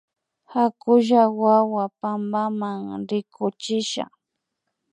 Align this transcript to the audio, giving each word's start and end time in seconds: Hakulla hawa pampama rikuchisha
Hakulla 0.53 1.21
hawa 1.45 1.83
pampama 1.99 2.69
rikuchisha 3.09 4.03